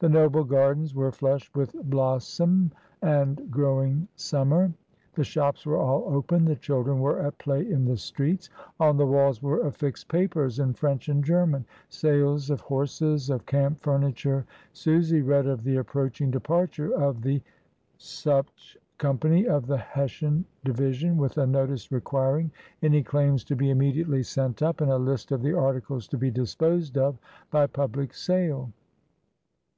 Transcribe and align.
The 0.00 0.08
noble 0.08 0.44
gardens 0.44 0.94
were 0.94 1.10
flushed 1.10 1.56
with 1.56 1.74
blossom 1.90 2.70
ind 3.02 3.50
growing 3.50 4.06
summer; 4.14 4.72
the 5.14 5.24
shops 5.24 5.66
were 5.66 5.76
all 5.78 6.04
open, 6.14 6.44
the 6.44 6.54
:hildren 6.54 7.00
were 7.00 7.18
at 7.18 7.36
play 7.38 7.68
in 7.68 7.84
the 7.84 7.96
streets. 7.96 8.48
On 8.78 8.96
the 8.96 9.08
walls 9.08 9.40
vere 9.40 9.66
affixed 9.66 10.06
papers 10.06 10.60
in 10.60 10.74
French 10.74 11.08
and 11.08 11.24
German, 11.24 11.64
sales 11.88 12.48
of 12.48 12.62
lorses, 12.70 13.28
of 13.28 13.44
camp 13.46 13.80
furniture. 13.80 14.46
Susy 14.72 15.20
read 15.20 15.48
of 15.48 15.64
the 15.64 15.74
approach 15.78 16.20
ng 16.22 16.30
departure 16.30 16.94
of 16.94 17.22
the 17.22 17.42
Company 18.98 19.48
of 19.48 19.66
the 19.66 19.78
Hessian 19.78 20.44
Division, 20.62 21.16
with 21.16 21.38
a 21.38 21.46
notice 21.48 21.90
requiring 21.90 22.52
any 22.82 23.02
claims 23.02 23.42
to 23.42 23.56
be 23.56 23.74
mmediately 23.74 24.24
sent 24.24 24.62
up, 24.62 24.80
and 24.80 24.92
a 24.92 24.96
list 24.96 25.32
of 25.32 25.42
the 25.42 25.54
articles 25.58 26.06
to 26.06 26.16
be 26.16 26.30
iisposed 26.30 26.96
of 26.96 27.18
by 27.50 27.66
public 27.66 28.14
sale. 28.14 28.70